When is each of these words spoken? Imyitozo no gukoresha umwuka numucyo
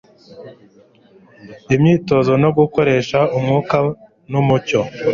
Imyitozo 1.75 2.31
no 2.43 2.49
gukoresha 2.57 3.19
umwuka 3.37 3.77
numucyo 4.31 4.79